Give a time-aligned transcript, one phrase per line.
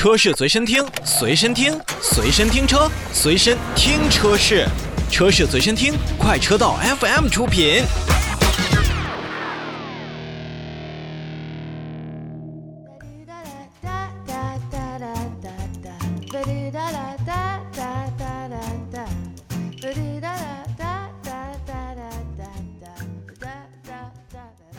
[0.00, 4.66] 车市随身听，随身听，随身听车，随身听车市，
[5.10, 7.82] 车市随身听，快车道 FM 出品。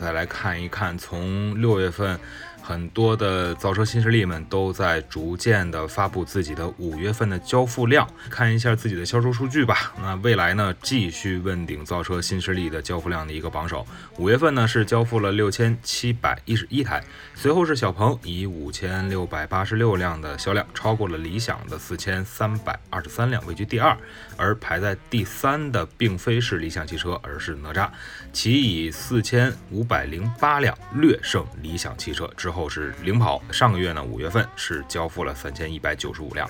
[0.00, 2.18] 再来看一看，从六月份。
[2.62, 9.92] 很多的造车新势力们都在逐渐的发布自己的五月份的交付量，看一下自己的销售数据吧。
[10.00, 13.84] 那未来呢，继续问鼎造车新势力的交付量的一个榜首。
[14.16, 17.02] 五月份呢是交付了六千七百一十一台，
[17.34, 23.96] 随后是小鹏以五千六百八十六辆的销量，超过了理想的四千三百二十三辆，位居第二。
[24.36, 27.90] 而排在第三的并非是理想汽车，而是哪吒，
[28.32, 32.51] 其以四千五百零八辆略胜理想汽车之。
[32.52, 36.48] 后是领跑，上个月呢，五月份是交付了三千一百九十五辆。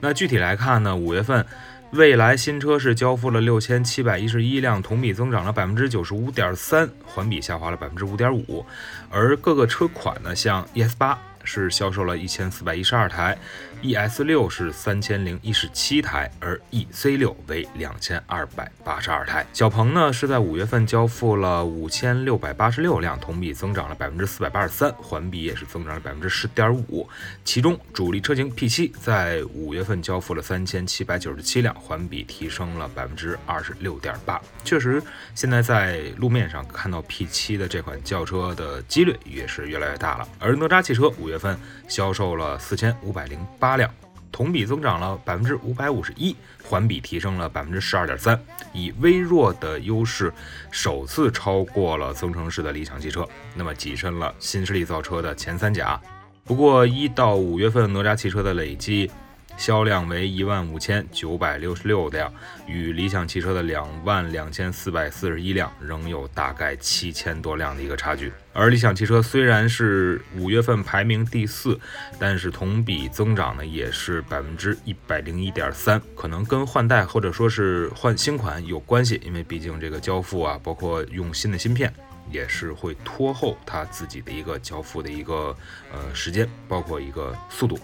[0.00, 1.44] 那具体来看呢，五月份
[1.90, 8.64] 未来新车是交付了六千七百一十一辆，同比增长了百分之九十五点三，环比下滑了百分之五点五。
[9.10, 11.18] 而各个车款呢，像 ES 八。
[11.44, 13.36] 是销售了一千四百一十二台
[13.82, 19.44] ，ES 六是三千零一十七台，而 EC 六为两千二百八十二台。
[19.52, 27.08] 小鹏呢是在五月份交付了五千六百八十六辆，同比增长了百分之四百八十三，环比也是增长了百分之十点五。
[27.44, 34.40] 其中主力车型 P 七在五月份交付了三千七百九十七辆，环比提升了百分之二十六点八。
[34.64, 35.02] 确实，
[35.34, 40.28] 现在在路面上看到 P 七的这款轿车的几率也是越来越大了。
[40.38, 41.31] 而哪吒汽车五月。
[41.32, 43.90] 月份销售了四千五百零八辆，
[44.30, 48.38] 同比增长了百分之五百五十一，环比提升了百分之十二点三，
[48.74, 50.30] 以微弱的优势
[50.70, 55.98] 首次超过了增程式的理想汽车，那么跻身了新势力造车的前三甲。
[56.44, 59.10] 不过一到五月份哪吒汽车的累计。
[59.56, 62.32] 销量为一万五千九百六十六辆，
[62.66, 68.32] 与理想汽车的两万两千四百四十一辆仍有大概七千多辆的一个差距。
[68.54, 71.78] 而理想汽车虽然是五月份排名第四，
[72.18, 81.90] 但是同比增长呢也是百分之一百零一点三，可能跟换代或者说是换新款有关系，因为毕竟这个交付啊，包括用新的芯片，
[82.30, 85.56] 也是会拖后它自己的一个交付的一个
[85.90, 87.78] 呃时间，包括一个速度。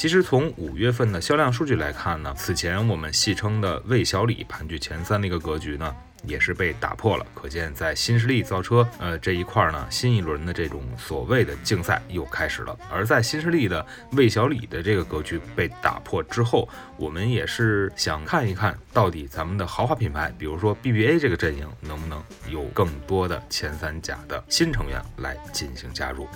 [0.00, 5.94] 其实从五月份的销量数据来看呢，此前我们戏称的魏小李盘踞前三的一个格局呢，
[6.24, 7.26] 也是被打破了。
[7.34, 12.74] 可见在新势力造车呃这一块呢，新一轮的这种所谓的竞赛又开始了。
[12.90, 16.66] 而在新势力的魏小李的这个格局被打破之后，
[16.96, 26.26] 我们也是想看一看到底咱们的豪华品牌，比如说 BBA 这个阵营能不能有更多的前三甲的新成员来进行加入。